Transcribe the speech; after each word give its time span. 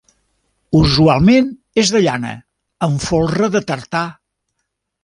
Usualment 0.79 1.51
és 1.83 1.93
de 1.97 2.03
llana, 2.07 2.33
amb 2.89 3.07
folre 3.11 3.53
de 3.59 3.67
tartà. 3.71 4.07